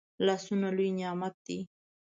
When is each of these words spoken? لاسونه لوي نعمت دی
لاسونه 0.25 0.67
لوي 0.75 0.89
نعمت 0.99 1.35
دی 1.45 1.59